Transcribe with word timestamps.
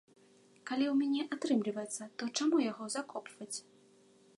Калі 0.69 0.85
ў 0.91 0.93
мяне 1.01 1.21
атрымліваецца, 1.37 2.03
то 2.19 2.23
чаму 2.39 2.55
яго 2.71 2.89
закопваць? 2.97 3.53